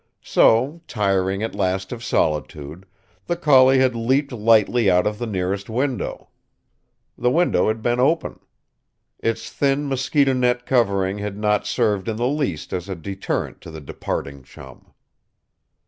[0.23, 2.87] So, tiring at last of solitude,
[3.27, 6.29] the collie had leaped lightly out of the nearest window.
[7.19, 8.39] The window had been open.
[9.19, 13.69] Its thin mosquito net covering had not served in the least as a deterrent to
[13.69, 14.91] the departing Chum.